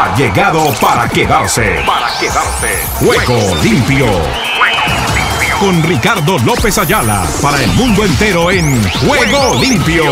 [0.00, 1.82] ha llegado para quedarse.
[1.86, 2.68] Para quedarse.
[3.00, 4.06] Juego limpio.
[5.58, 10.04] Con Ricardo López Ayala para el mundo entero en Juego limpio.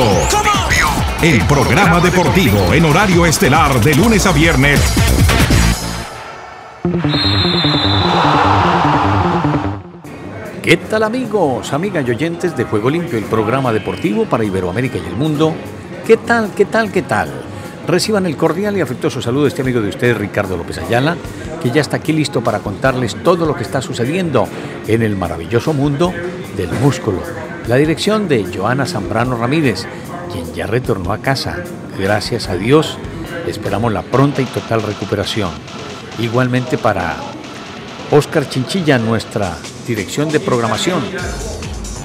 [1.22, 4.78] El programa deportivo en horario estelar de lunes a viernes.
[10.62, 15.06] ¿Qué tal amigos, amigas y oyentes de Juego Limpio, el programa deportivo para Iberoamérica y
[15.06, 15.54] el mundo?
[16.06, 17.47] ¿Qué tal, qué tal, qué tal?
[17.88, 21.16] Reciban el cordial y afectuoso saludo de este amigo de ustedes, Ricardo López Ayala,
[21.62, 24.46] que ya está aquí listo para contarles todo lo que está sucediendo
[24.86, 26.12] en el maravilloso mundo
[26.54, 27.22] del músculo.
[27.66, 29.86] La dirección de Joana Zambrano Ramírez,
[30.30, 31.64] quien ya retornó a casa.
[31.98, 32.98] Gracias a Dios,
[33.46, 35.50] esperamos la pronta y total recuperación.
[36.18, 37.16] Igualmente para
[38.10, 41.00] Oscar Chinchilla, nuestra dirección de programación.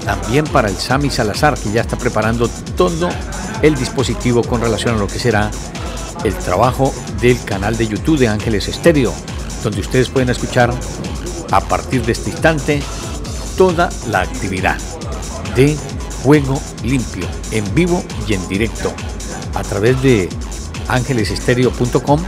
[0.06, 3.10] También para el Sami Salazar, que ya está preparando todo
[3.62, 5.50] el dispositivo con relación a lo que será
[6.24, 9.14] el trabajo del canal de YouTube de Ángeles Estéreo,
[9.64, 10.74] donde ustedes pueden escuchar
[11.52, 12.82] a partir de este instante
[13.58, 14.78] toda la actividad
[15.56, 15.78] de
[16.24, 18.94] Juego Limpio, en vivo y en directo,
[19.54, 20.30] a través de
[20.88, 22.22] ángelesestereo.com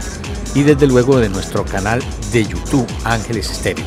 [0.54, 3.84] y desde luego de nuestro canal de YouTube Ángeles Estéreo.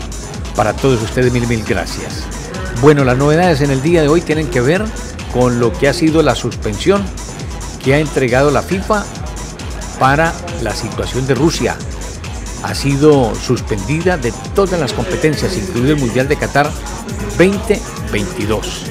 [0.55, 2.38] Para todos ustedes mil mil gracias.
[2.81, 4.85] Bueno, las novedades en el día de hoy tienen que ver
[5.33, 7.03] con lo que ha sido la suspensión
[7.83, 9.03] que ha entregado la FIFA
[9.99, 11.75] para la situación de Rusia.
[12.63, 16.71] Ha sido suspendida de todas las competencias, incluido el Mundial de Qatar
[17.37, 18.85] 2022.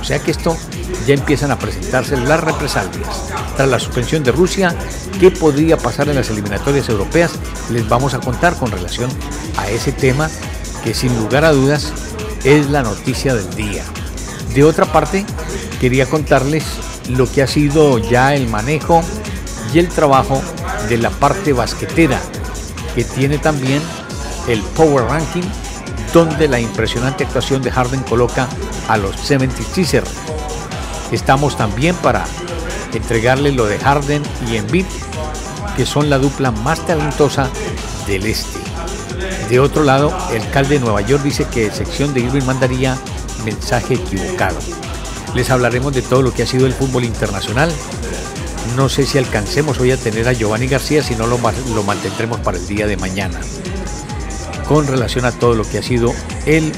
[0.00, 0.56] O sea que esto
[1.04, 3.32] ya empiezan a presentarse las represalias.
[3.56, 4.76] Tras la suspensión de Rusia,
[5.18, 7.32] ¿qué podría pasar en las eliminatorias europeas?
[7.70, 9.10] Les vamos a contar con relación
[9.56, 10.30] a ese tema
[10.84, 11.92] que sin lugar a dudas
[12.44, 13.82] es la noticia del día.
[14.54, 15.24] De otra parte,
[15.80, 16.64] quería contarles
[17.08, 19.02] lo que ha sido ya el manejo
[19.72, 20.40] y el trabajo
[20.88, 22.20] de la parte basquetera,
[22.94, 23.82] que tiene también
[24.46, 25.42] el Power Ranking,
[26.12, 28.48] donde la impresionante actuación de Harden coloca
[28.88, 30.08] a los 76ers.
[31.10, 32.24] Estamos también para
[32.92, 34.86] entregarle lo de Harden y Embiid,
[35.76, 37.48] que son la dupla más talentosa
[38.06, 38.73] del este.
[39.48, 42.98] De otro lado, el alcalde de Nueva York dice que sección de Irving mandaría
[43.44, 44.58] mensaje equivocado.
[45.34, 47.70] Les hablaremos de todo lo que ha sido el fútbol internacional.
[48.76, 51.38] No sé si alcancemos hoy a tener a Giovanni García, si no lo,
[51.74, 53.38] lo mantendremos para el día de mañana.
[54.66, 56.14] Con relación a todo lo que ha sido
[56.46, 56.72] el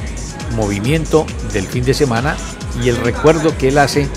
[0.57, 2.37] movimiento del fin de semana
[2.83, 4.09] y el recuerdo que él hace,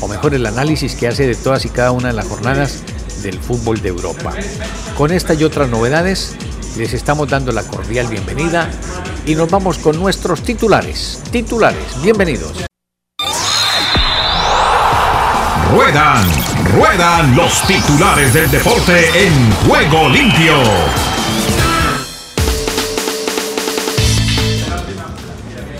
[0.00, 2.82] o mejor el análisis que hace de todas y cada una de las jornadas
[3.22, 4.32] del fútbol de Europa.
[4.96, 6.36] Con esta y otras novedades,
[6.78, 8.70] les estamos dando la cordial bienvenida
[9.26, 11.20] y nos vamos con nuestros titulares.
[11.32, 12.52] Titulares, bienvenidos.
[15.72, 16.24] Ruedan,
[16.76, 20.54] ruedan los titulares del deporte en juego limpio.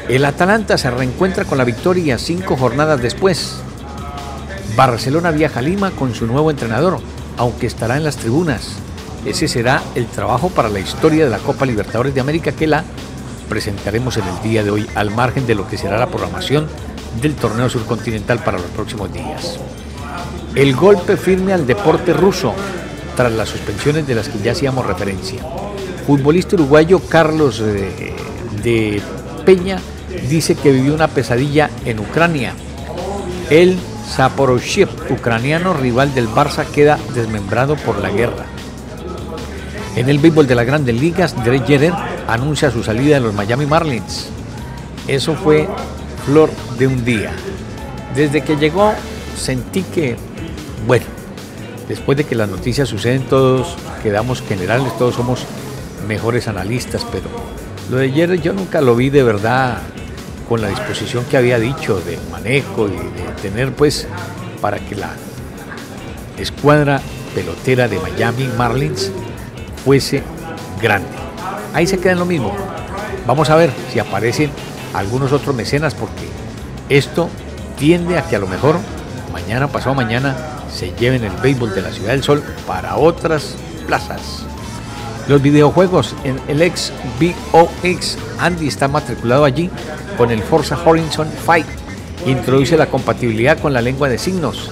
[0.08, 3.60] El Atalanta se reencuentra con la victoria cinco jornadas después.
[4.74, 6.98] Barcelona viaja a Lima con su nuevo entrenador,
[7.36, 8.78] aunque estará en las tribunas.
[9.28, 12.82] Ese será el trabajo para la historia de la Copa Libertadores de América que la
[13.46, 16.66] presentaremos en el día de hoy, al margen de lo que será la programación
[17.20, 19.60] del torneo surcontinental para los próximos días.
[20.54, 22.54] El golpe firme al deporte ruso
[23.16, 25.42] tras las suspensiones de las que ya hacíamos referencia.
[26.06, 28.14] Futbolista uruguayo Carlos de,
[28.62, 29.02] de
[29.44, 29.78] Peña
[30.26, 32.54] dice que vivió una pesadilla en Ucrania.
[33.50, 33.78] El
[34.08, 38.46] Zaporozhyev, ucraniano rival del Barça, queda desmembrado por la guerra.
[39.96, 41.92] En el béisbol de las grandes ligas, Derek Jeter
[42.28, 44.28] anuncia su salida de los Miami Marlins.
[45.06, 45.68] Eso fue
[46.24, 47.32] flor de un día.
[48.14, 48.92] Desde que llegó
[49.36, 50.16] sentí que,
[50.86, 51.06] bueno,
[51.88, 55.44] después de que las noticias suceden todos, quedamos generales, todos somos
[56.06, 57.26] mejores analistas, pero
[57.90, 59.78] lo de ayer yo nunca lo vi de verdad
[60.48, 64.06] con la disposición que había dicho de manejo y de tener pues
[64.60, 65.10] para que la
[66.38, 67.00] escuadra
[67.34, 69.10] pelotera de Miami Marlins
[69.84, 70.22] fuese
[70.80, 71.08] grande.
[71.74, 72.54] Ahí se queda en lo mismo.
[73.26, 74.50] Vamos a ver si aparecen
[74.94, 76.28] algunos otros mecenas porque
[76.88, 77.28] esto
[77.78, 78.78] tiende a que a lo mejor
[79.32, 80.36] mañana, pasado mañana,
[80.72, 84.44] se lleven el béisbol de la Ciudad del Sol para otras plazas.
[85.28, 89.70] Los videojuegos en el ex BOX, Andy está matriculado allí
[90.16, 91.66] con el Forza Horizon Fight.
[92.24, 94.70] Introduce la compatibilidad con la lengua de signos.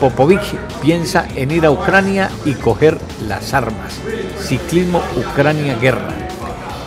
[0.00, 0.40] Popovic
[0.80, 2.98] piensa en ir a Ucrania y coger
[3.28, 4.00] las armas.
[4.38, 6.08] Ciclismo Ucrania Guerra.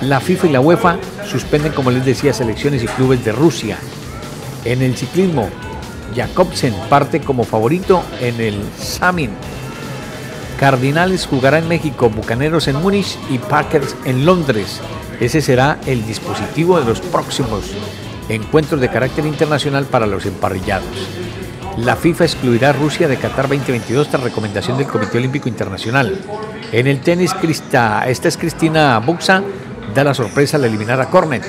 [0.02, 3.78] La FIFA y la UEFA suspenden, como les decía, selecciones y clubes de Rusia.
[4.66, 5.48] En el ciclismo,
[6.16, 9.30] Jakobsen parte como favorito en el Samin.
[10.60, 14.82] Cardinales jugará en México, Bucaneros en Múnich y Packers en Londres.
[15.20, 17.72] Ese será el dispositivo de los próximos
[18.28, 21.23] encuentros de carácter internacional para los emparrillados.
[21.78, 26.20] La FIFA excluirá a Rusia de Qatar 2022 tras recomendación del Comité Olímpico Internacional.
[26.72, 29.42] En el tenis, esta es Cristina Buxa,
[29.96, 31.44] da la sorpresa al eliminar a Cornet.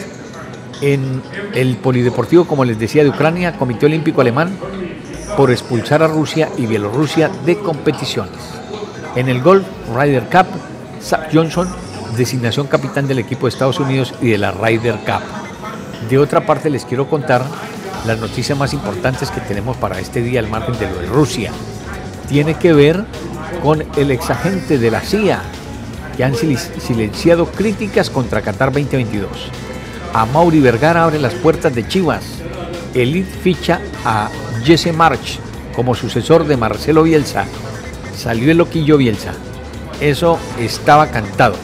[0.80, 1.22] En
[1.54, 4.56] el polideportivo, como les decía, de Ucrania, Comité Olímpico Alemán
[5.36, 8.38] por expulsar a Rusia y Bielorrusia de competiciones.
[9.16, 10.46] En el golf Ryder Cup,
[11.02, 11.68] Zach Johnson,
[12.16, 15.22] designación capitán del equipo de Estados Unidos y de la Ryder Cup.
[16.08, 17.44] De otra parte, les quiero contar
[18.06, 21.52] las noticias más importantes que tenemos para este día al margen de lo de Rusia.
[22.28, 23.04] Tiene que ver
[23.62, 25.42] con el exagente de la CIA,
[26.16, 29.28] que han silenciado críticas contra Qatar 2022.
[30.12, 32.24] A Mauri Vergara abre las puertas de Chivas.
[32.94, 34.28] Elite ficha a
[34.64, 35.40] Jesse March
[35.74, 37.46] como sucesor de Marcelo Bielsa.
[38.16, 39.32] Salió el loquillo Bielsa.
[40.00, 41.56] Eso estaba cantado.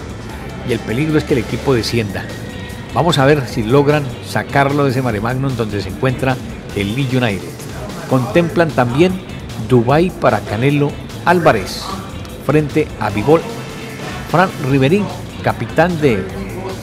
[0.69, 2.25] Y el peligro es que el equipo descienda.
[2.93, 6.37] Vamos a ver si logran sacarlo de ese mare magnum donde se encuentra
[6.75, 7.49] el Lee United.
[8.09, 9.13] Contemplan también
[9.69, 10.91] Dubai para Canelo
[11.25, 11.85] Álvarez
[12.45, 13.41] frente a Bigol.
[14.31, 15.05] Fran Riverín,
[15.43, 16.25] capitán de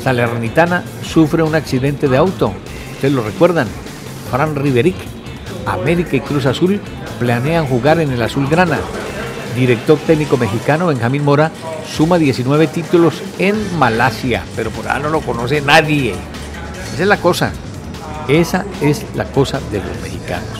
[0.01, 2.53] Salernitana, sufre un accidente de auto.
[2.93, 3.67] Ustedes lo recuerdan.
[4.31, 4.95] Fran Riveric,
[5.65, 6.79] América y Cruz Azul
[7.19, 8.79] planean jugar en el Azul Grana.
[9.57, 11.51] Director técnico mexicano Benjamín Mora
[11.91, 16.13] suma 19 títulos en Malasia, pero por ahora no lo conoce nadie.
[16.93, 17.51] Esa es la cosa.
[18.27, 20.59] Esa es la cosa de los mexicanos.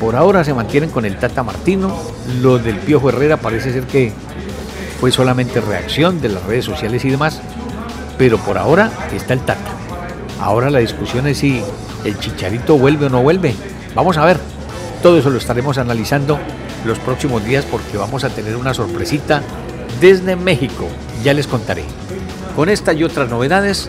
[0.00, 1.94] Por ahora se mantienen con el Tata Martino.
[2.40, 4.14] Lo del Piojo Herrera parece ser que
[4.98, 7.42] fue solamente reacción de las redes sociales y demás.
[8.16, 9.72] Pero por ahora está el Tata.
[10.40, 11.62] Ahora la discusión es si
[12.02, 13.54] el Chicharito vuelve o no vuelve.
[13.94, 14.38] Vamos a ver.
[15.02, 16.38] Todo eso lo estaremos analizando
[16.84, 19.42] los próximos días porque vamos a tener una sorpresita
[20.00, 20.88] desde México.
[21.22, 21.84] Ya les contaré.
[22.56, 23.88] Con esta y otras novedades,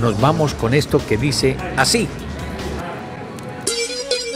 [0.00, 2.08] nos vamos con esto que dice así.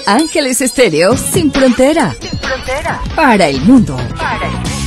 [0.07, 2.15] Ángeles Estéreo sin frontera.
[2.21, 3.01] Sin frontera.
[3.17, 3.97] Para el mundo.
[4.17, 4.86] Para el mundo.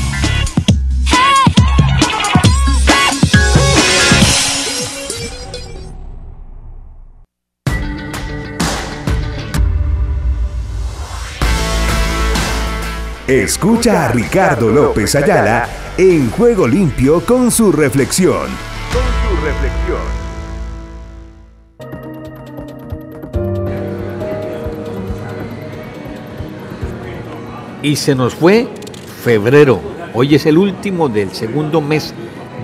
[13.29, 18.47] Escucha a Ricardo López Ayala en Juego Limpio con su reflexión.
[18.91, 19.99] Con su reflexión.
[27.83, 28.67] Y se nos fue
[29.23, 29.79] febrero.
[30.15, 32.15] Hoy es el último del segundo mes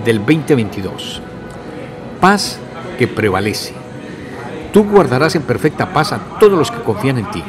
[0.04, 1.22] del 2022.
[2.20, 2.58] Paz
[2.98, 3.72] que prevalece.
[4.72, 7.44] Tú guardarás en perfecta paz a todos los que confían en ti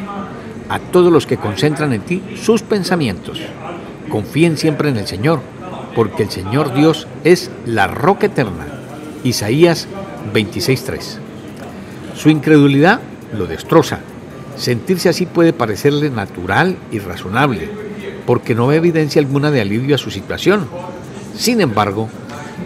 [0.70, 3.42] a todos los que concentran en ti sus pensamientos.
[4.10, 5.42] Confíen siempre en el Señor,
[5.96, 8.66] porque el Señor Dios es la roca eterna.
[9.24, 9.88] Isaías
[10.34, 11.18] 26.3.
[12.16, 13.00] Su incredulidad
[13.38, 14.00] lo destroza.
[14.56, 17.70] Sentirse así puede parecerle natural y razonable,
[18.26, 20.68] porque no ve evidencia alguna de alivio a su situación.
[21.36, 22.10] Sin embargo,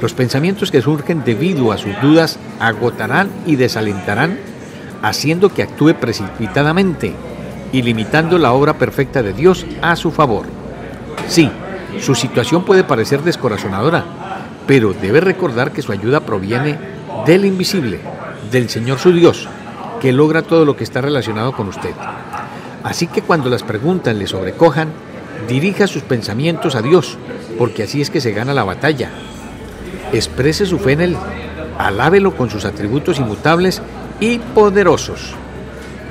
[0.02, 4.40] los pensamientos que surgen debido a sus dudas agotarán y desalentarán,
[5.02, 7.14] haciendo que actúe precipitadamente
[7.72, 10.46] y limitando la obra perfecta de Dios a su favor.
[11.28, 11.50] Sí,
[12.00, 14.04] su situación puede parecer descorazonadora,
[14.68, 16.78] pero debe recordar que su ayuda proviene
[17.26, 18.00] del invisible,
[18.52, 19.48] del Señor su Dios,
[20.00, 21.94] que logra todo lo que está relacionado con usted.
[22.84, 24.90] Así que cuando las preguntas le sobrecojan,
[25.48, 27.18] dirija sus pensamientos a Dios,
[27.58, 29.12] porque así es que se gana la batalla.
[30.14, 31.18] Exprese su fe en Él,
[31.78, 33.82] alábelo con sus atributos inmutables
[34.20, 35.36] y poderosos.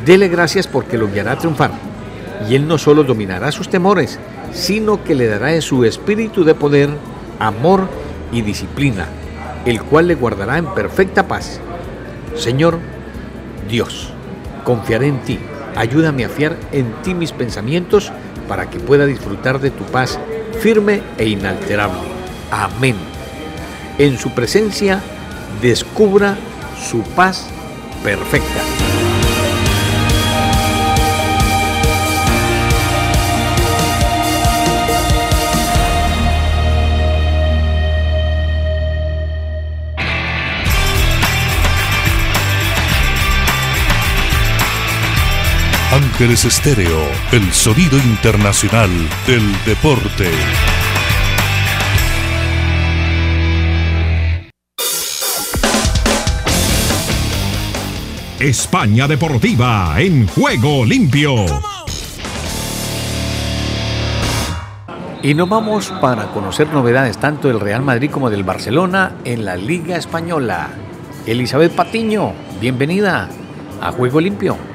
[0.05, 1.71] Dele gracias porque lo guiará a triunfar.
[2.49, 4.19] Y Él no solo dominará sus temores,
[4.53, 6.89] sino que le dará en su espíritu de poder,
[7.39, 7.89] amor
[8.33, 9.07] y disciplina,
[9.65, 11.61] el cual le guardará en perfecta paz.
[12.35, 12.79] Señor,
[13.69, 14.13] Dios,
[14.65, 15.39] confiaré en ti.
[15.77, 18.11] Ayúdame a fiar en ti mis pensamientos
[18.49, 20.19] para que pueda disfrutar de tu paz
[20.61, 22.01] firme e inalterable.
[22.51, 22.97] Amén.
[23.99, 25.01] En su presencia
[25.61, 26.37] descubra
[26.81, 27.47] su paz
[28.03, 28.90] perfecta.
[45.93, 47.01] Ángeles Estéreo,
[47.33, 48.91] el sonido internacional
[49.27, 50.31] del deporte.
[58.39, 61.47] España Deportiva en juego limpio.
[65.25, 69.57] Y nos vamos para conocer novedades tanto del Real Madrid como del Barcelona en la
[69.57, 70.69] Liga Española.
[71.27, 73.29] Elizabeth Patiño, bienvenida
[73.81, 74.70] a Juego Limpio.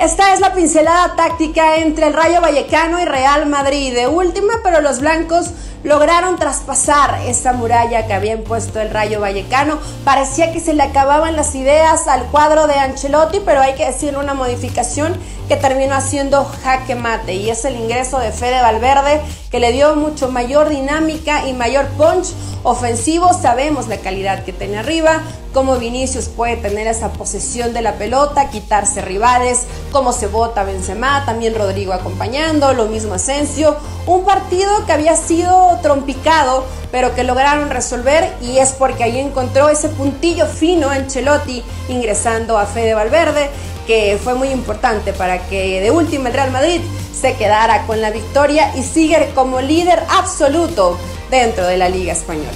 [0.00, 3.92] Esta es la pincelada táctica entre el Rayo Vallecano y Real Madrid.
[3.94, 5.50] De última, pero los blancos
[5.84, 9.78] lograron traspasar esa muralla que había impuesto el Rayo Vallecano.
[10.02, 14.16] Parecía que se le acababan las ideas al cuadro de Ancelotti, pero hay que decir
[14.16, 15.14] una modificación
[15.48, 19.96] que terminó haciendo jaque mate y es el ingreso de Fede Valverde que le dio
[19.96, 22.28] mucho mayor dinámica y mayor punch
[22.62, 23.32] ofensivo.
[23.32, 28.50] Sabemos la calidad que tiene arriba, cómo Vinicius puede tener esa posesión de la pelota,
[28.50, 33.76] quitarse rivales, cómo se vota Benzema, también Rodrigo acompañando, lo mismo Asensio.
[34.06, 39.68] Un partido que había sido trompicado, pero que lograron resolver y es porque ahí encontró
[39.68, 43.50] ese puntillo fino Ancelotti ingresando a Fede Valverde
[43.86, 46.80] que fue muy importante para que de última el Real Madrid
[47.12, 50.98] se quedara con la victoria y sigue como líder absoluto
[51.30, 52.50] dentro de la Liga Española.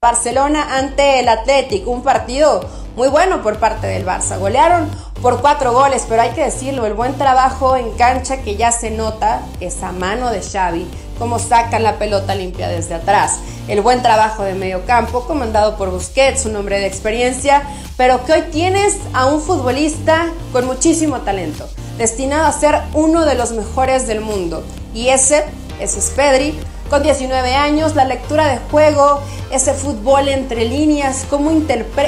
[0.00, 2.60] Barcelona ante el Athletic, un partido
[2.94, 4.38] muy bueno por parte del Barça.
[4.38, 4.90] Golearon
[5.22, 8.90] por cuatro goles, pero hay que decirlo, el buen trabajo en cancha que ya se
[8.90, 10.86] nota, esa mano de Xavi,
[11.18, 13.40] cómo sacan la pelota limpia desde atrás.
[13.66, 17.62] El buen trabajo de medio campo, comandado por Busquets, un hombre de experiencia,
[17.96, 23.34] pero que hoy tienes a un futbolista con muchísimo talento, destinado a ser uno de
[23.34, 24.64] los mejores del mundo.
[24.94, 25.44] Y ese,
[25.80, 26.58] ese es Pedri,
[26.88, 31.50] con 19 años, la lectura de juego, ese fútbol entre líneas, cómo,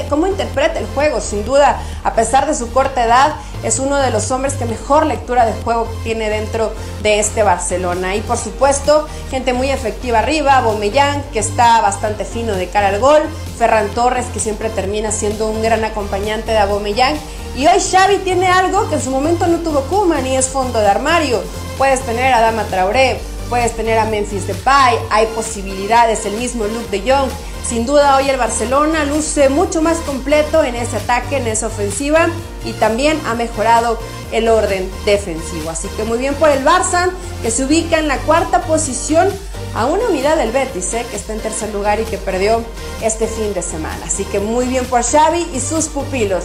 [0.08, 4.10] cómo interpreta el juego, sin duda, a pesar de su corta edad, es uno de
[4.10, 6.72] los hombres que mejor lectura de juego tiene dentro
[7.02, 8.16] de este Barcelona.
[8.16, 13.00] Y por supuesto, gente muy efectiva arriba, Bomellán, que está bastante fino de cara al
[13.00, 13.22] gol,
[13.58, 17.16] Ferran Torres, que siempre termina siendo un gran acompañante de Abomellán.
[17.56, 20.78] Y hoy Xavi tiene algo que en su momento no tuvo Kuma, ni es fondo
[20.78, 21.42] de armario.
[21.76, 26.96] Puedes tener a Dama Traoré, puedes tener a Memphis Depay, hay posibilidades, el mismo Luke
[26.96, 27.28] de Jong.
[27.68, 32.28] Sin duda hoy el Barcelona luce mucho más completo en ese ataque, en esa ofensiva
[32.64, 33.98] y también ha mejorado
[34.32, 35.68] el orden defensivo.
[35.68, 37.10] Así que muy bien por el Barça,
[37.42, 39.28] que se ubica en la cuarta posición
[39.74, 41.04] a una unidad del Betis, ¿eh?
[41.10, 42.64] que está en tercer lugar y que perdió
[43.02, 43.98] este fin de semana.
[44.06, 46.44] Así que muy bien por Xavi y sus pupilos.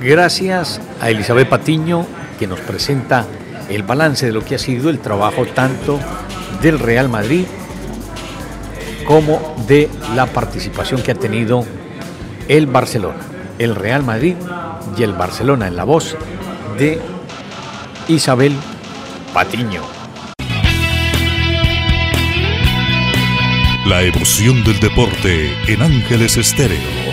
[0.00, 2.06] Gracias a Elizabeth Patiño,
[2.38, 3.26] que nos presenta
[3.68, 5.98] el balance de lo que ha sido el trabajo tanto
[6.62, 7.44] del Real Madrid
[9.06, 11.64] como de la participación que ha tenido
[12.48, 13.20] el Barcelona,
[13.58, 14.34] el Real Madrid
[14.96, 16.16] y el Barcelona en la voz
[16.78, 17.00] de
[18.08, 18.54] Isabel
[19.32, 19.82] Patiño.
[23.86, 27.05] La emoción del deporte en Ángeles Estéreo.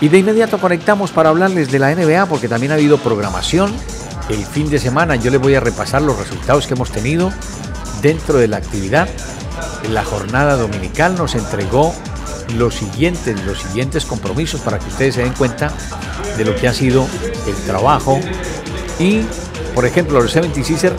[0.00, 3.74] Y de inmediato conectamos para hablarles de la NBA porque también ha habido programación.
[4.30, 7.30] El fin de semana yo les voy a repasar los resultados que hemos tenido
[8.00, 9.08] dentro de la actividad.
[9.90, 11.94] La jornada dominical nos entregó
[12.56, 15.70] los siguientes, los siguientes compromisos para que ustedes se den cuenta
[16.38, 17.06] de lo que ha sido
[17.46, 18.18] el trabajo.
[18.98, 19.22] Y,
[19.74, 20.94] por ejemplo, los 76ers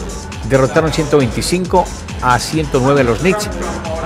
[0.48, 1.86] derrotaron 125
[2.22, 3.50] a 109 a los Knicks.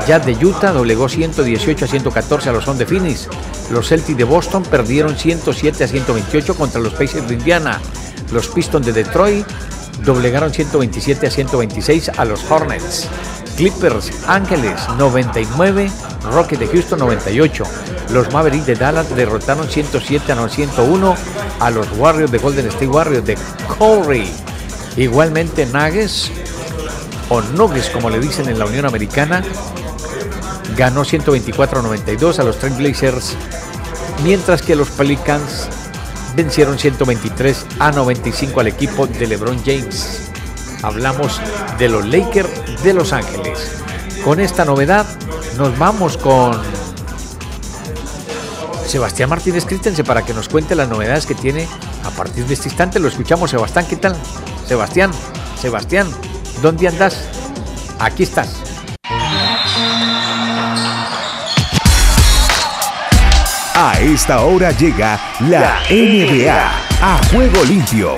[0.07, 3.27] Jazz de Utah doblegó 118 a 114 a los On de Phoenix.
[3.71, 7.81] Los Celtics de Boston perdieron 107 a 128 contra los Pacers de Indiana.
[8.31, 9.47] Los Pistons de Detroit
[10.03, 13.07] doblegaron 127 a 126 a los Hornets.
[13.57, 15.89] Clippers Ángeles 99,
[16.31, 17.63] Rockets de Houston 98.
[18.11, 21.15] Los Mavericks de Dallas derrotaron 107 a 101
[21.59, 23.37] a los Warriors de Golden State Warriors de
[23.79, 24.29] Curry.
[24.97, 26.31] Igualmente Nuggets
[27.29, 29.43] o Nuggets como le dicen en la Unión Americana
[30.75, 33.35] ganó 124 a 92 a los Blazers,
[34.23, 35.67] mientras que los Pelicans
[36.35, 40.29] vencieron 123 a 95 al equipo de LeBron James.
[40.83, 41.41] Hablamos
[41.79, 43.83] de los Lakers de Los Ángeles.
[44.23, 45.05] Con esta novedad
[45.57, 46.61] nos vamos con
[48.85, 51.67] Sebastián Martínez Crítense para que nos cuente las novedades que tiene
[52.03, 52.99] a partir de este instante.
[52.99, 54.15] Lo escuchamos, Sebastián, ¿qué tal?
[54.67, 55.11] Sebastián,
[55.59, 56.07] Sebastián,
[56.61, 57.29] ¿dónde andas?
[57.99, 58.64] Aquí estás.
[63.87, 66.57] A esta hora llega la NBA
[67.01, 68.15] a juego limpio.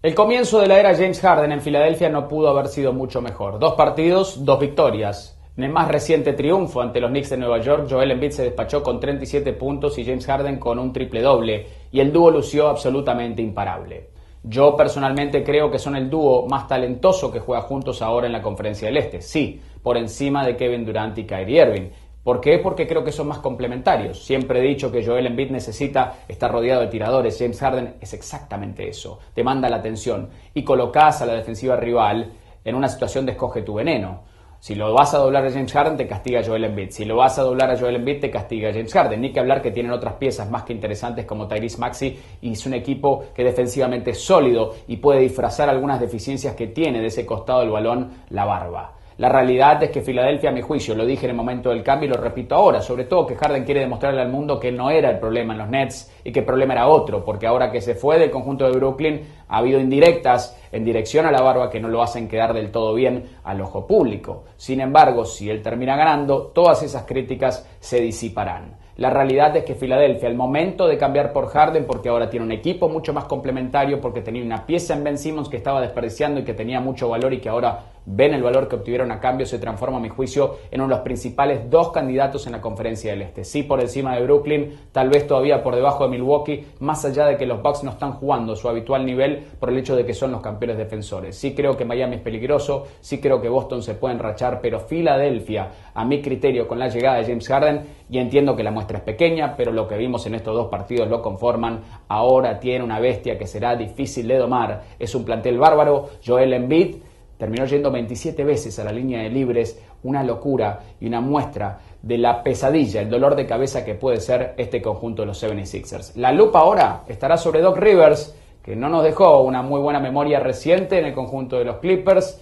[0.00, 3.58] El comienzo de la era James Harden en Filadelfia no pudo haber sido mucho mejor.
[3.58, 5.36] Dos partidos, dos victorias.
[5.56, 8.84] En el más reciente triunfo ante los Knicks de Nueva York, Joel Embiid se despachó
[8.84, 13.42] con 37 puntos y James Harden con un triple doble, y el dúo lució absolutamente
[13.42, 14.10] imparable.
[14.44, 18.42] Yo personalmente creo que son el dúo más talentoso que juega juntos ahora en la
[18.42, 21.88] Conferencia del Este, sí, por encima de Kevin Durant y Kyrie Irving
[22.24, 22.58] ¿Por qué?
[22.58, 24.24] Porque creo que son más complementarios.
[24.24, 27.38] Siempre he dicho que Joel Embiid necesita estar rodeado de tiradores.
[27.38, 29.18] James Harden es exactamente eso.
[29.34, 32.32] Te manda la atención y colocas a la defensiva rival
[32.64, 34.22] en una situación de escoge tu veneno.
[34.58, 36.92] Si lo vas a doblar a James Harden, te castiga Joel Embiid.
[36.92, 39.20] Si lo vas a doblar a Joel Embiid, te castiga James Harden.
[39.20, 42.64] Ni que hablar que tienen otras piezas más que interesantes como Tyrese Maxi y es
[42.64, 47.26] un equipo que defensivamente es sólido y puede disfrazar algunas deficiencias que tiene de ese
[47.26, 48.94] costado del balón la barba.
[49.16, 52.08] La realidad es que Filadelfia, a mi juicio, lo dije en el momento del cambio
[52.08, 55.08] y lo repito ahora, sobre todo que Harden quiere demostrarle al mundo que no era
[55.08, 57.94] el problema en los Nets y que el problema era otro, porque ahora que se
[57.94, 61.86] fue del conjunto de Brooklyn ha habido indirectas en dirección a la barba que no
[61.86, 64.46] lo hacen quedar del todo bien al ojo público.
[64.56, 68.78] Sin embargo, si él termina ganando, todas esas críticas se disiparán.
[68.96, 72.52] La realidad es que Filadelfia, al momento de cambiar por Harden, porque ahora tiene un
[72.52, 76.44] equipo mucho más complementario, porque tenía una pieza en Ben Simmons que estaba desperdiciando y
[76.44, 79.58] que tenía mucho valor y que ahora ven el valor que obtuvieron a cambio, se
[79.58, 83.22] transforma, a mi juicio, en uno de los principales dos candidatos en la conferencia del
[83.22, 83.44] Este.
[83.44, 87.36] Sí por encima de Brooklyn, tal vez todavía por debajo de Milwaukee, más allá de
[87.36, 90.32] que los Bucks no están jugando su habitual nivel por el hecho de que son
[90.32, 91.36] los campeones defensores.
[91.36, 95.70] Sí creo que Miami es peligroso, sí creo que Boston se puede enrachar, pero Filadelfia,
[95.94, 99.04] a mi criterio, con la llegada de James Harden, y entiendo que la muestra es
[99.04, 101.80] pequeña, pero lo que vimos en estos dos partidos lo conforman.
[102.08, 104.82] Ahora tiene una bestia que será difícil de domar.
[104.98, 106.10] Es un plantel bárbaro.
[106.24, 106.96] Joel Embiid
[107.36, 112.18] terminó yendo 27 veces a la línea de libres, una locura y una muestra de
[112.18, 116.14] la pesadilla, el dolor de cabeza que puede ser este conjunto de los 76ers.
[116.16, 120.40] La lupa ahora estará sobre Doc Rivers, que no nos dejó una muy buena memoria
[120.40, 122.40] reciente en el conjunto de los Clippers.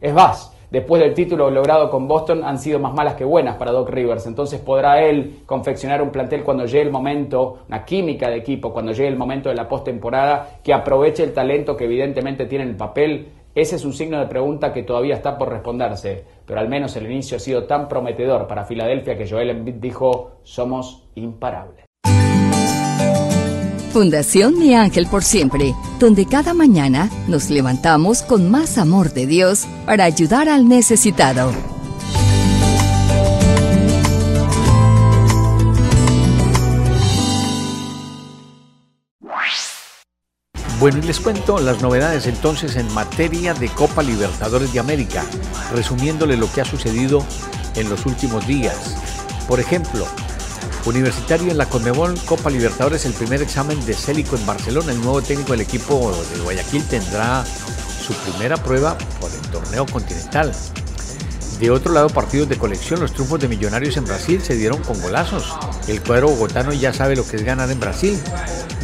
[0.00, 3.72] Es más, después del título logrado con Boston han sido más malas que buenas para
[3.72, 4.26] Doc Rivers.
[4.26, 8.92] Entonces podrá él confeccionar un plantel cuando llegue el momento, una química de equipo, cuando
[8.92, 12.76] llegue el momento de la postemporada, que aproveche el talento que evidentemente tiene en el
[12.76, 13.28] papel.
[13.56, 17.10] Ese es un signo de pregunta que todavía está por responderse, pero al menos el
[17.10, 21.86] inicio ha sido tan prometedor para Filadelfia que Joel Embiid dijo, somos imparables.
[23.94, 29.66] Fundación Mi Ángel por Siempre, donde cada mañana nos levantamos con más amor de Dios
[29.86, 31.50] para ayudar al necesitado.
[40.78, 45.24] Bueno, y les cuento las novedades entonces en materia de Copa Libertadores de América,
[45.72, 47.24] resumiéndole lo que ha sucedido
[47.76, 48.94] en los últimos días.
[49.48, 50.06] Por ejemplo,
[50.84, 54.92] Universitario en la Conmebol Copa Libertadores, el primer examen de Célico en Barcelona.
[54.92, 60.52] El nuevo técnico del equipo de Guayaquil tendrá su primera prueba por el torneo continental.
[61.58, 65.00] De otro lado, partidos de colección, los triunfos de Millonarios en Brasil se dieron con
[65.00, 65.56] golazos.
[65.88, 68.20] El cuadro bogotano ya sabe lo que es ganar en Brasil.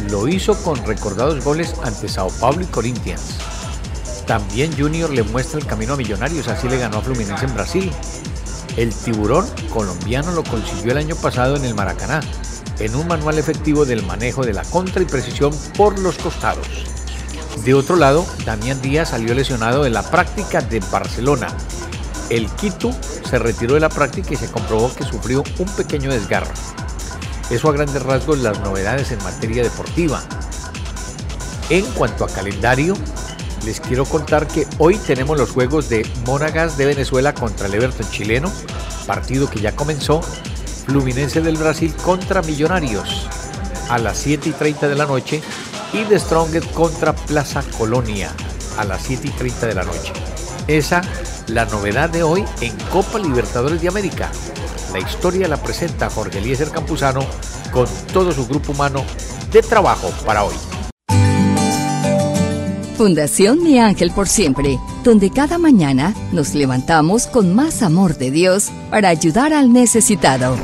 [0.09, 3.37] Lo hizo con recordados goles ante Sao Paulo y Corinthians.
[4.27, 7.91] También Junior le muestra el camino a Millonarios, así le ganó a Fluminense en Brasil.
[8.77, 12.21] El tiburón colombiano lo consiguió el año pasado en el Maracaná,
[12.79, 16.67] en un manual efectivo del manejo de la contra y precisión por los costados.
[17.63, 21.47] De otro lado, Damián Díaz salió lesionado en la práctica de Barcelona.
[22.29, 22.91] El Quito
[23.29, 26.51] se retiró de la práctica y se comprobó que sufrió un pequeño desgarro.
[27.49, 30.21] Eso a grandes rasgos las novedades en materia deportiva.
[31.69, 32.95] En cuanto a calendario,
[33.65, 38.09] les quiero contar que hoy tenemos los juegos de Monagas de Venezuela contra el Everton
[38.09, 38.51] chileno,
[39.07, 40.21] partido que ya comenzó,
[40.85, 43.27] Fluminense del Brasil contra Millonarios
[43.89, 45.41] a las 7 y 30 de la noche
[45.93, 48.31] y The Strongest contra Plaza Colonia
[48.77, 50.11] a las 7 y 30 de la noche.
[50.67, 51.01] Esa
[51.47, 54.31] la novedad de hoy en Copa Libertadores de América.
[54.93, 57.25] La historia la presenta Jorge Eliezer Campuzano
[57.71, 59.03] con todo su grupo humano
[59.51, 60.53] de trabajo para hoy.
[62.95, 68.69] Fundación Mi Ángel por Siempre, donde cada mañana nos levantamos con más amor de Dios
[68.91, 70.55] para ayudar al necesitado.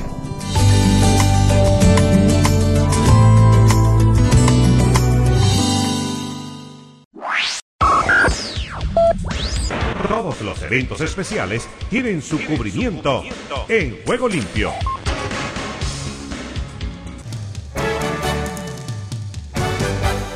[10.39, 13.23] Todos los eventos especiales tienen su cubrimiento
[13.67, 14.71] en Juego Limpio.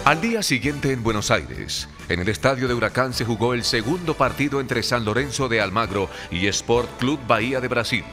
[0.04, 4.16] Al día siguiente en Buenos Aires, en el estadio de Huracán se jugó el segundo
[4.16, 8.04] partido entre San Lorenzo de Almagro y Sport Club Bahía de Brasil.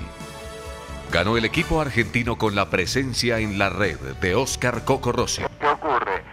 [1.10, 5.42] Ganó el equipo argentino con la presencia en la red de Oscar Coco Rossi.
[5.58, 6.29] ¿Qué ocurre?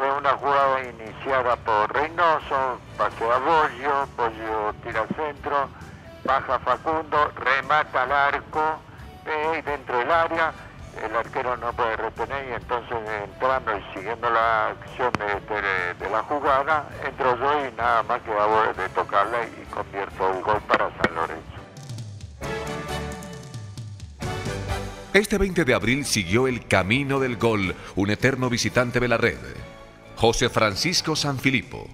[0.00, 5.68] Fue una jugada iniciada por Reynoso, pasó a Bollo, Bollo tira al centro,
[6.24, 8.80] baja Facundo, remata al arco,
[9.26, 10.54] eh, dentro del área,
[11.04, 15.54] el arquero no puede retener y entonces entrando y siguiendo la acción de,
[16.02, 20.40] de- la jugada, entro yo y nada más que hago de tocarla y convierto un
[20.40, 21.44] gol para San Lorenzo.
[25.12, 29.36] Este 20 de abril siguió el camino del gol, un eterno visitante de la red,
[30.20, 31.88] José Francisco Sanfilippo.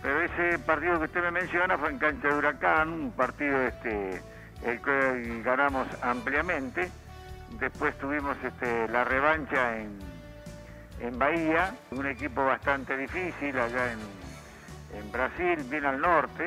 [0.00, 4.22] Pero ese partido que usted me menciona fue en cancha de Huracán, un partido este,
[4.64, 6.90] el que ganamos ampliamente.
[7.60, 9.98] Después tuvimos este, la revancha en,
[11.02, 13.98] en Bahía, un equipo bastante difícil allá en,
[14.98, 16.46] en Brasil, bien al norte.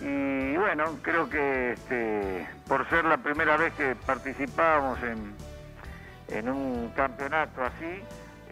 [0.00, 5.34] Y bueno, creo que este, por ser la primera vez que participábamos en,
[6.28, 8.02] en un campeonato así,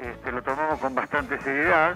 [0.03, 1.95] este, lo tomamos con bastante seriedad.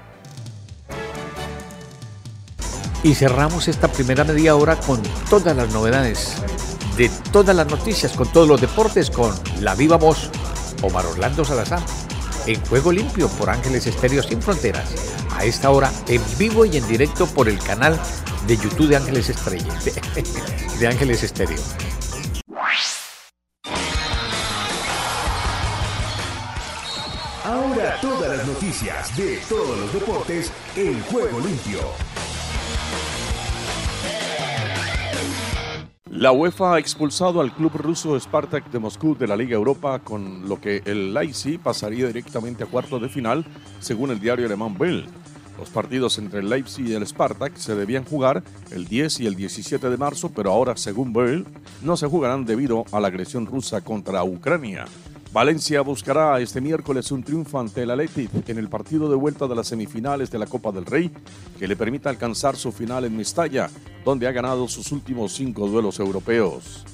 [3.02, 6.42] Y cerramos esta primera media hora con todas las novedades
[6.96, 10.30] de todas las noticias, con todos los deportes, con la viva voz
[10.82, 11.80] Omar Orlando Salazar.
[12.46, 14.94] En Juego Limpio por Ángeles Estéreo Sin Fronteras.
[15.36, 17.98] A esta hora en vivo y en directo por el canal
[18.46, 19.92] de YouTube de Ángeles Estrella, de,
[20.78, 21.58] de Ángeles Estéreo.
[28.00, 31.80] Todas las noticias de todos los deportes en Juego Limpio.
[36.10, 40.48] La UEFA ha expulsado al club ruso Spartak de Moscú de la Liga Europa, con
[40.48, 43.44] lo que el Leipzig pasaría directamente a cuartos de final,
[43.80, 45.08] según el diario alemán Bild.
[45.58, 49.36] Los partidos entre el Leipzig y el Spartak se debían jugar el 10 y el
[49.36, 51.46] 17 de marzo, pero ahora, según Bild,
[51.82, 54.86] no se jugarán debido a la agresión rusa contra Ucrania.
[55.34, 59.56] Valencia buscará este miércoles un triunfo ante el Athletic en el partido de vuelta de
[59.56, 61.10] las semifinales de la Copa del Rey,
[61.58, 63.68] que le permita alcanzar su final en Mestalla,
[64.04, 66.84] donde ha ganado sus últimos cinco duelos europeos.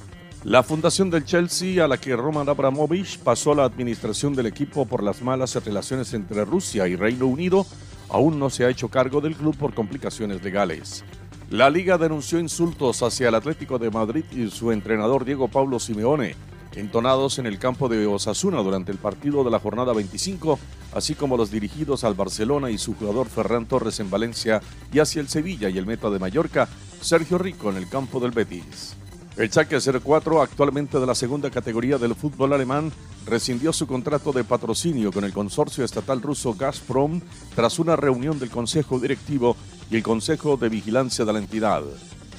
[0.42, 5.02] La fundación del Chelsea, a la que Roman Abramovich pasó la administración del equipo por
[5.02, 7.66] las malas relaciones entre Rusia y Reino Unido,
[8.08, 11.04] aún no se ha hecho cargo del club por complicaciones legales.
[11.50, 16.36] La liga denunció insultos hacia el Atlético de Madrid y su entrenador Diego Pablo Simeone,
[16.74, 20.58] entonados en el campo de Osasuna durante el partido de la jornada 25,
[20.94, 24.60] así como los dirigidos al Barcelona y su jugador Ferran Torres en Valencia
[24.92, 26.68] y hacia el Sevilla y el meta de Mallorca,
[27.00, 28.96] Sergio Rico en el campo del Betis.
[29.36, 32.92] El Schalke 04, actualmente de la segunda categoría del fútbol alemán,
[33.26, 37.20] rescindió su contrato de patrocinio con el consorcio estatal ruso Gazprom
[37.54, 39.56] tras una reunión del Consejo Directivo
[39.90, 41.82] y el Consejo de Vigilancia de la entidad.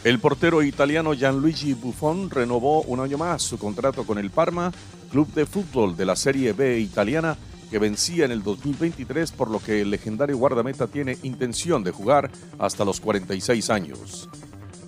[0.03, 4.71] El portero italiano Gianluigi Buffon renovó un año más su contrato con el Parma,
[5.11, 7.37] club de fútbol de la Serie B italiana,
[7.69, 12.31] que vencía en el 2023, por lo que el legendario guardameta tiene intención de jugar
[12.57, 14.27] hasta los 46 años.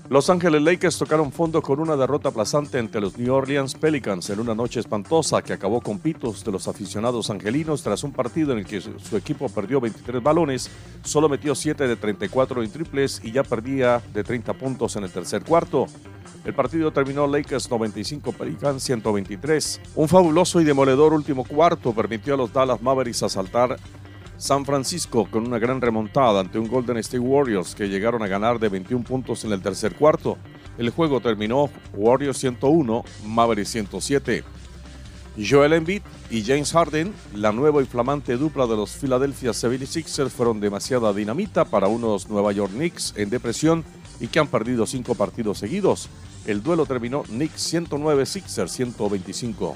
[0.09, 4.41] Los Ángeles Lakers tocaron fondo con una derrota aplastante ante los New Orleans Pelicans en
[4.41, 8.59] una noche espantosa que acabó con pitos de los aficionados angelinos tras un partido en
[8.59, 10.69] el que su equipo perdió 23 balones,
[11.03, 15.09] solo metió 7 de 34 en triples y ya perdía de 30 puntos en el
[15.09, 15.87] tercer cuarto.
[16.43, 19.79] El partido terminó Lakers 95, Pelicans 123.
[19.95, 23.77] Un fabuloso y demoledor último cuarto permitió a los Dallas Mavericks asaltar
[24.43, 28.59] San Francisco con una gran remontada ante un Golden State Warriors que llegaron a ganar
[28.59, 30.37] de 21 puntos en el tercer cuarto.
[30.77, 34.43] El juego terminó Warriors 101, Mavericks 107.
[35.37, 40.59] Joel Embiid y James Harden, la nueva y flamante dupla de los Philadelphia 76ers, fueron
[40.59, 43.85] demasiada dinamita para unos Nueva York Knicks en depresión
[44.19, 46.09] y que han perdido cinco partidos seguidos.
[46.45, 49.75] El duelo terminó Knicks 109, Sixers 125.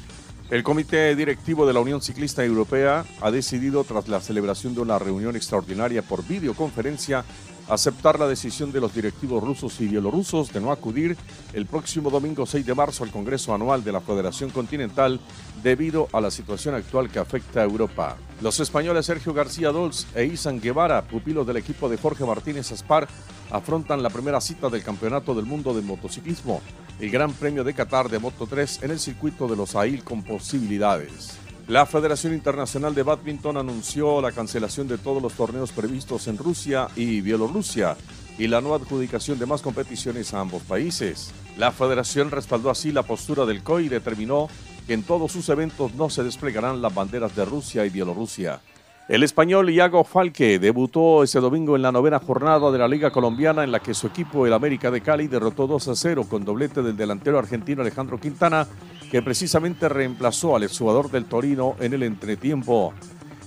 [0.50, 4.98] El Comité Directivo de la Unión Ciclista Europea ha decidido, tras la celebración de una
[4.98, 7.26] reunión extraordinaria por videoconferencia,
[7.70, 11.18] aceptar la decisión de los directivos rusos y bielorrusos de no acudir
[11.54, 15.20] el próximo domingo 6 de marzo al Congreso Anual de la Federación Continental
[15.62, 18.18] debido a la situación actual que afecta a Europa.
[18.42, 23.08] Los españoles Sergio García Dols e Isan Guevara, pupilos del equipo de Jorge Martínez Aspar,
[23.52, 26.62] afrontan la primera cita del Campeonato del Mundo de Motociclismo,
[27.00, 30.24] el Gran Premio de Qatar de Moto 3 en el circuito de los AIL con
[30.24, 31.47] posibilidades.
[31.68, 36.88] La Federación Internacional de Badminton anunció la cancelación de todos los torneos previstos en Rusia
[36.96, 37.98] y Bielorrusia
[38.38, 41.34] y la no adjudicación de más competiciones a ambos países.
[41.58, 44.48] La federación respaldó así la postura del COI y determinó
[44.88, 48.62] que en todos sus eventos no se desplegarán las banderas de Rusia y Bielorrusia.
[49.10, 53.66] El español Iago Falque debutó ese domingo en la novena jornada de la Liga Colombiana
[53.66, 56.82] en la que su equipo, el América de Cali, derrotó 2 a 0 con doblete
[56.82, 58.68] del delantero argentino Alejandro Quintana
[59.12, 62.94] que precisamente reemplazó al exjugador del Torino en el entretiempo.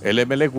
[0.01, 0.51] El Emelec,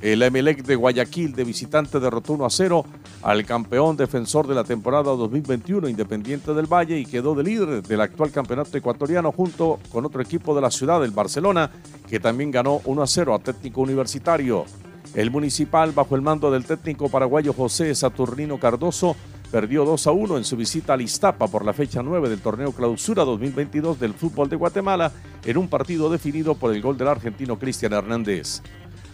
[0.00, 2.84] el de Guayaquil de visitante derrotó 1 a 0
[3.22, 8.00] al campeón defensor de la temporada 2021 Independiente del Valle y quedó de líder del
[8.00, 11.68] actual campeonato ecuatoriano junto con otro equipo de la ciudad, el Barcelona,
[12.08, 14.64] que también ganó 1 a 0 a Técnico Universitario.
[15.14, 19.16] El municipal, bajo el mando del técnico paraguayo José Saturnino Cardoso,
[19.50, 22.72] perdió 2 a 1 en su visita al Iztapa por la fecha 9 del torneo
[22.72, 25.12] Clausura 2022 del fútbol de Guatemala
[25.44, 28.62] en un partido definido por el gol del argentino Cristian Hernández.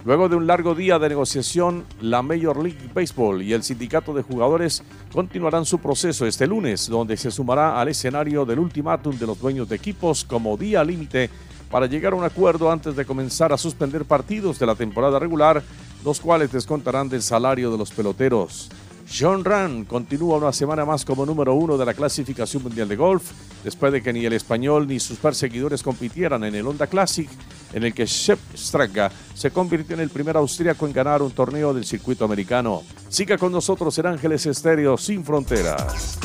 [0.04, 4.22] Luego de un largo día de negociación, la Major League Baseball y el sindicato de
[4.22, 9.40] jugadores continuarán su proceso este lunes, donde se sumará al escenario del ultimátum de los
[9.40, 11.28] dueños de equipos como día límite
[11.72, 15.62] para llegar a un acuerdo antes de comenzar a suspender partidos de la temporada regular,
[16.04, 18.70] los cuales descontarán del salario de los peloteros.
[19.08, 23.30] John Ran continúa una semana más como número uno de la clasificación mundial de golf,
[23.62, 27.28] después de que ni el español ni sus perseguidores compitieran en el Honda Classic,
[27.72, 31.72] en el que Shep Straga se convirtió en el primer austríaco en ganar un torneo
[31.72, 32.82] del circuito americano.
[33.08, 36.18] Siga con nosotros en Ángeles Estéreo Sin Fronteras.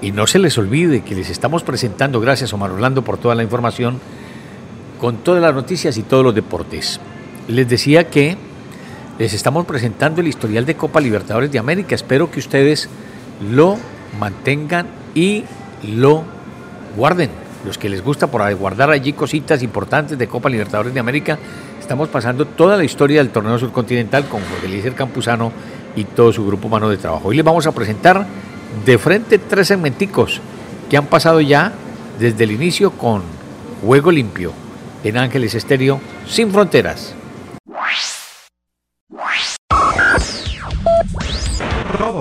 [0.00, 3.42] Y no se les olvide que les estamos presentando, gracias Omar Orlando por toda la
[3.42, 3.98] información,
[5.00, 7.00] con todas las noticias y todos los deportes
[7.48, 8.36] les decía que
[9.18, 11.94] les estamos presentando el historial de Copa Libertadores de América.
[11.94, 12.88] Espero que ustedes
[13.50, 13.76] lo
[14.20, 15.44] mantengan y
[15.82, 16.22] lo
[16.96, 17.30] guarden.
[17.64, 21.38] Los que les gusta por guardar allí cositas importantes de Copa Libertadores de América,
[21.80, 25.50] estamos pasando toda la historia del torneo surcontinental con Jorge Eliezer Campuzano
[25.96, 27.28] y todo su grupo humano de trabajo.
[27.28, 28.26] Hoy les vamos a presentar
[28.84, 30.40] de frente tres segmenticos
[30.88, 31.72] que han pasado ya
[32.20, 33.22] desde el inicio con
[33.84, 34.52] Juego Limpio
[35.02, 37.14] en Ángeles Estéreo sin fronteras.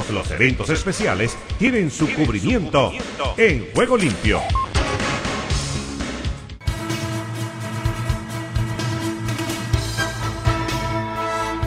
[0.07, 2.93] Todos los eventos especiales tienen su, cubrimiento,
[3.35, 4.39] en Juego Limpio.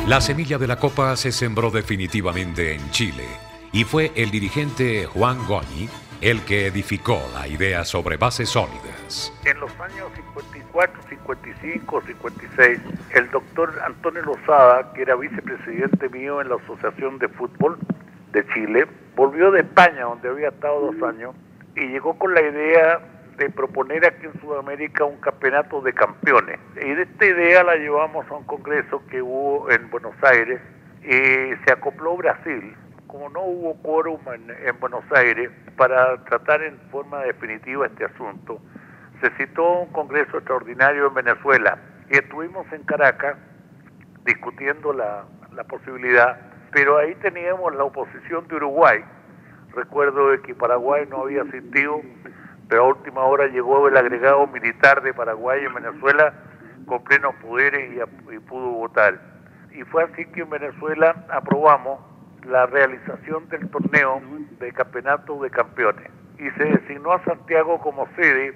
[0.06, 3.26] La semilla de la Copa se sembró definitivamente en Chile
[3.72, 5.90] y fue el dirigente Juan Goñi
[6.22, 9.32] el que edificó la idea sobre bases sólidas.
[9.44, 12.80] En los años 54, 55, 56,
[13.14, 17.78] el doctor Antonio Lozada, que era vicepresidente mío en la Asociación de Fútbol
[18.32, 21.34] de Chile, volvió de España, donde había estado dos años,
[21.76, 23.00] y llegó con la idea
[23.36, 26.58] de proponer aquí en Sudamérica un campeonato de campeones.
[26.76, 30.60] Y de esta idea la llevamos a un congreso que hubo en Buenos Aires
[31.02, 32.76] y se acopló Brasil.
[33.06, 38.60] Como no hubo quórum en, en Buenos Aires para tratar en forma definitiva este asunto,
[39.22, 41.78] se citó un congreso extraordinario en Venezuela
[42.10, 43.36] y estuvimos en Caracas
[44.24, 46.38] discutiendo la, la posibilidad,
[46.72, 49.04] pero ahí teníamos la oposición de Uruguay.
[49.74, 52.00] Recuerdo que Paraguay no había asistido,
[52.68, 56.32] pero a última hora llegó el agregado militar de Paraguay en Venezuela
[56.86, 59.20] con plenos poderes y, y pudo votar.
[59.72, 62.00] Y fue así que en Venezuela aprobamos
[62.44, 64.20] la realización del torneo
[64.58, 68.54] de campeonato de campeones y se designó a Santiago como sede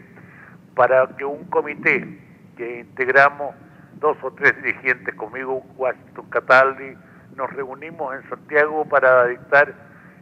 [0.74, 2.18] para que un comité
[2.56, 3.54] que integramos
[4.00, 6.96] dos o tres dirigentes conmigo, Washington Cataldi,
[7.36, 9.74] nos reunimos en Santiago para dictar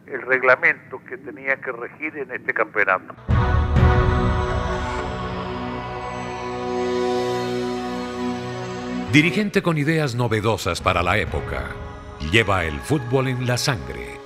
[0.07, 3.13] el reglamento que tenía que regir en este campeonato.
[9.11, 11.65] Dirigente con ideas novedosas para la época,
[12.31, 14.19] lleva el fútbol en la sangre.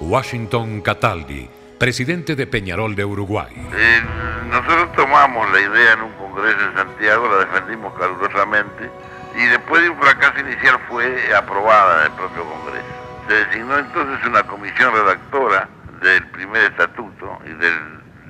[0.00, 1.46] Washington Cataldi,
[1.78, 3.52] presidente de Peñarol de Uruguay.
[3.74, 4.00] Eh,
[4.48, 8.90] nosotros tomamos la idea en un congreso en Santiago, la defendimos calurosamente
[9.36, 12.86] y después de un fracaso inicial fue aprobada en el propio congreso.
[13.28, 15.68] Se designó entonces una comisión redactora
[16.02, 17.70] del primer estatuto y de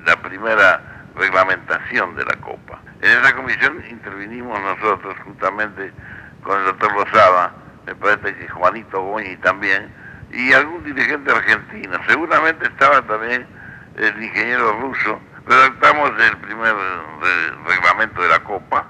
[0.05, 0.81] la primera
[1.15, 2.79] reglamentación de la Copa.
[3.01, 5.91] En esa comisión intervinimos nosotros juntamente
[6.43, 7.51] con el doctor Lozada,
[7.85, 9.91] me parece que Juanito Goñi también,
[10.31, 11.99] y algún dirigente argentino.
[12.07, 13.45] Seguramente estaba también
[13.97, 15.19] el ingeniero ruso.
[15.45, 16.75] Redactamos el primer
[17.67, 18.85] reglamento de la Copa,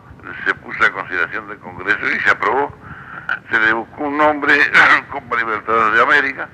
[0.45, 2.71] se puso a consideración del Congreso y se aprobó.
[3.49, 4.53] Se le buscó un nombre,
[5.11, 6.49] Copa Libertadores de América.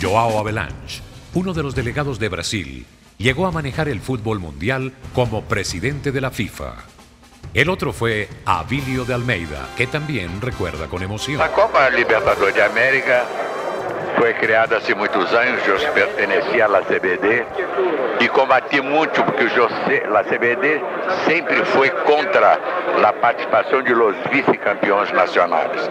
[0.00, 1.02] Joao Avalanche,
[1.34, 6.20] uno de los delegados de Brasil, llegó a manejar el fútbol mundial como presidente de
[6.20, 6.74] la FIFA.
[7.54, 11.38] El otro fue Avilio de Almeida, que también recuerda con emoción.
[11.38, 13.24] La Copa Libertadores de América
[14.16, 17.44] foi criada há muitos anos, eu pertencia à CBD
[18.20, 20.80] e combati muito porque a CBD
[21.26, 22.58] sempre foi contra
[23.04, 25.90] a participação de los vice-campeões nacionais.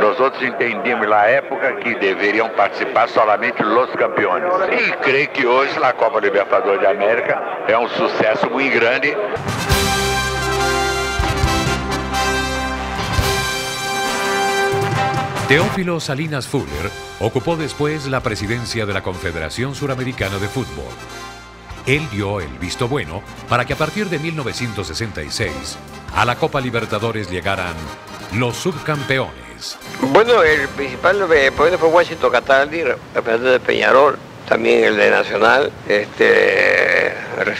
[0.00, 4.44] Nós outros entendíamos na época que deveriam participar somente os campeões.
[4.72, 9.16] E creio que hoje a Copa Libertadores de América é um sucesso muito grande.
[15.50, 20.92] Teófilo Salinas Fuller ocupó después la presidencia de la Confederación Suramericana de Fútbol.
[21.88, 25.76] Él dio el visto bueno para que a partir de 1966
[26.14, 27.74] a la Copa Libertadores llegaran
[28.38, 29.76] los subcampeones.
[30.12, 34.16] Bueno, el principal eh, fue Washington Cataldi, representante de Peñarol,
[34.48, 37.12] también el de Nacional, este,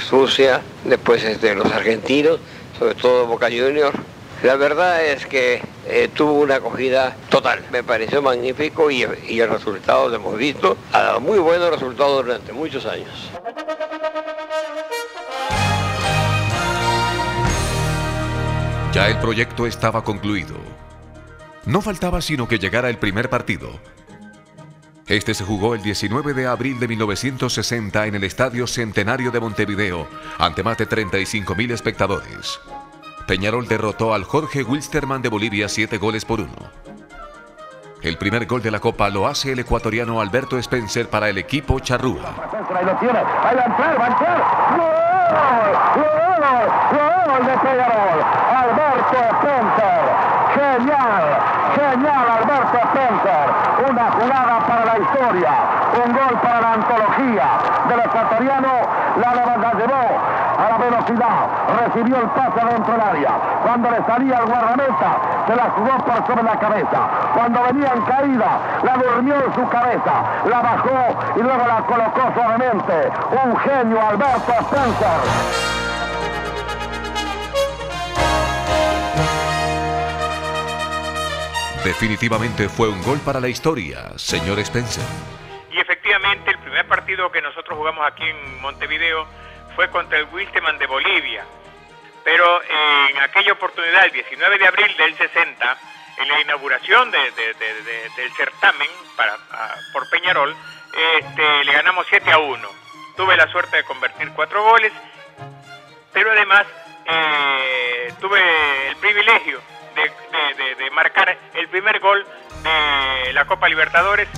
[0.09, 2.39] Sucia, después este, los argentinos,
[2.79, 3.99] sobre todo Boca Juniors.
[4.43, 7.63] La verdad es que eh, tuvo una acogida total.
[7.71, 10.79] Me pareció magnífico y, y el resultado lo hemos visto.
[10.93, 13.31] Ha dado muy buenos resultados durante muchos años.
[18.93, 20.57] Ya el proyecto estaba concluido.
[21.67, 23.79] No faltaba sino que llegara el primer partido.
[25.07, 30.09] Este se jugó el 19 de abril de 1960 en el Estadio Centenario de Montevideo,
[30.39, 32.61] ante más de 35.000 espectadores.
[33.31, 36.51] Peñarol derrotó al Jorge Wilstermann de Bolivia 7 goles por 1.
[38.03, 41.79] El primer gol de la Copa lo hace el ecuatoriano Alberto Spencer para el equipo
[41.79, 42.35] Charrúa.
[42.75, 44.39] Ahí lo tiene, va a entrar, va a entrar.
[44.75, 46.03] ¡Gol!
[46.03, 46.19] ¡Gol!
[46.91, 48.19] ¡Gol de Peñarol!
[48.51, 50.03] Alberto Spencer.
[50.51, 51.25] Genial,
[51.77, 53.47] genial Alberto Spencer.
[53.91, 55.53] Una jugada para la historia,
[56.05, 57.47] un gol para la antología
[57.89, 58.73] del ecuatoriano.
[59.23, 59.71] La levanta
[60.61, 61.47] a la velocidad,
[61.81, 63.33] recibió el pase dentro del área.
[63.63, 67.09] Cuando le salía el guardameta, se la jugó por sobre la cabeza.
[67.35, 70.13] Cuando venía en caída, la durmió en su cabeza,
[70.45, 73.11] la bajó y luego la colocó suavemente.
[73.45, 75.71] Un genio, Alberto Spencer.
[81.85, 85.05] Definitivamente fue un gol para la historia, señor Spencer.
[85.73, 89.27] Y efectivamente el primer partido que nosotros jugamos aquí en Montevideo
[89.77, 91.45] fue contra el Wilstermann de Bolivia.
[92.25, 95.77] Pero en aquella oportunidad, el 19 de abril del 60,
[96.19, 100.55] en la inauguración de- de- de- de- del certamen para, a- por Peñarol,
[101.19, 102.69] este, le ganamos 7 a 1.
[103.17, 104.93] Tuve la suerte de convertir cuatro goles,
[106.13, 106.67] pero además
[107.07, 109.61] eh, tuve el privilegio
[110.79, 112.25] de marcar el primer gol
[112.63, 114.29] de la Copa Libertadores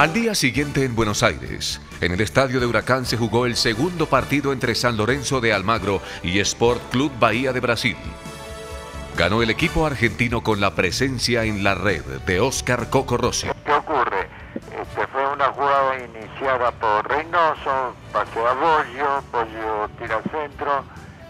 [0.00, 4.06] Al día siguiente en Buenos Aires, en el estadio de Huracán se jugó el segundo
[4.06, 7.98] partido entre San Lorenzo de Almagro y Sport Club Bahía de Brasil.
[9.18, 13.48] Ganó el equipo argentino con la presencia en la red de Oscar Coco Rossi.
[13.62, 14.26] ¿Qué ocurre?
[14.54, 20.82] Este, fue una jugada iniciada por Reynoso, pase a Bollo, Bollo tira al centro,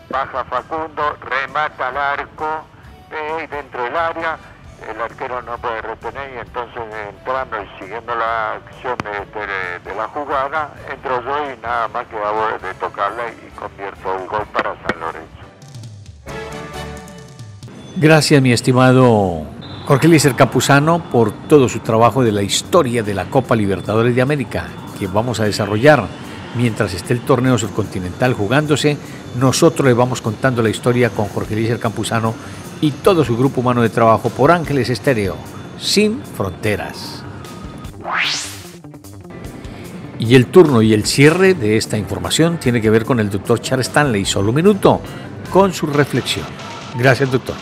[0.08, 2.64] baja Facundo, remata al arco,
[3.10, 4.38] eh, dentro del área,
[4.88, 10.74] el arquero no puede retener y entonces entrando y siguiendo la acción de, la jugada,
[10.90, 15.00] entro yo y nada más que hago de tocarla y convierto el gol para San
[15.00, 15.40] Lorenzo.
[17.96, 19.46] Gracias, mi estimado
[19.86, 24.22] Jorge Lícer Capuzano, por todo su trabajo de la historia de la Copa Libertadores de
[24.22, 26.04] América, que vamos a desarrollar
[26.54, 28.96] mientras esté el torneo subcontinental jugándose.
[29.38, 32.34] Nosotros le vamos contando la historia con Jorge Lícer Campuzano
[32.80, 35.36] y todo su grupo humano de trabajo por Ángeles Estéreo,
[35.78, 37.22] sin fronteras.
[40.18, 43.60] Y el turno y el cierre de esta información tiene que ver con el doctor
[43.60, 44.24] Charles Stanley.
[44.24, 45.00] Solo un minuto
[45.50, 46.46] con su reflexión.
[46.98, 47.56] Gracias, doctor.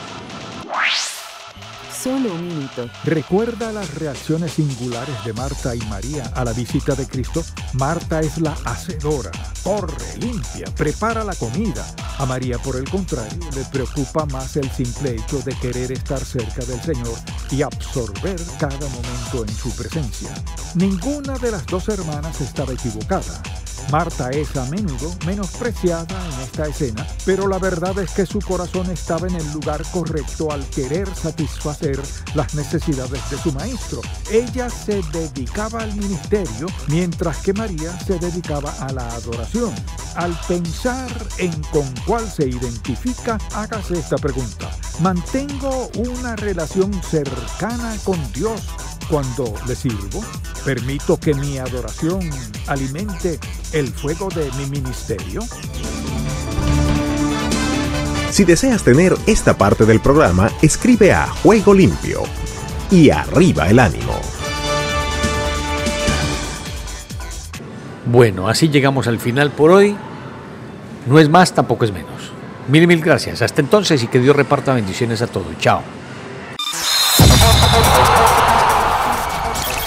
[3.05, 7.45] ¿Recuerda las reacciones singulares de Marta y María a la visita de Cristo?
[7.75, 9.31] Marta es la hacedora,
[9.63, 11.87] corre, limpia, prepara la comida.
[12.19, 16.65] A María, por el contrario, le preocupa más el simple hecho de querer estar cerca
[16.65, 17.17] del Señor
[17.51, 20.31] y absorber cada momento en su presencia.
[20.75, 23.43] Ninguna de las dos hermanas estaba equivocada.
[23.91, 28.91] Marta es a menudo menospreciada en esta escena, pero la verdad es que su corazón
[28.91, 31.99] estaba en el lugar correcto al querer satisfacer
[32.35, 34.03] las necesidades de su maestro.
[34.31, 39.75] Ella se dedicaba al ministerio, mientras que María se dedicaba a la adoración.
[40.17, 44.71] Al pensar en con cuál se identifica, hágase esta pregunta.
[45.01, 48.61] ¿Mantengo una relación cercana con Dios
[49.09, 50.25] cuando le sirvo?
[50.65, 52.21] ¿Permito que mi adoración
[52.67, 53.39] alimente
[53.73, 55.43] el fuego de mi ministerio?
[58.31, 62.23] Si deseas tener esta parte del programa, escribe a Juego Limpio
[62.91, 64.21] y arriba el ánimo.
[68.07, 69.97] Bueno, así llegamos al final por hoy.
[71.07, 72.33] No es más, tampoco es menos.
[72.69, 73.43] Mil y mil gracias.
[73.43, 75.57] Hasta entonces y que Dios reparta bendiciones a todos.
[75.59, 75.83] Chao.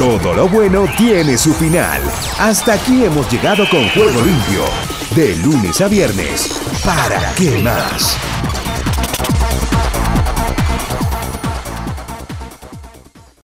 [0.02, 2.02] Todo lo bueno tiene su final.
[2.40, 4.66] Hasta aquí hemos llegado con Juego Limpio.
[5.16, 6.60] De lunes a viernes.
[6.84, 8.18] ¿Para qué más?